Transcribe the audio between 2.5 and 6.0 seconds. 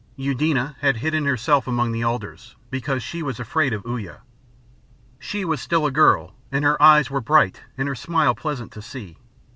because she was afraid of Uya. She was still a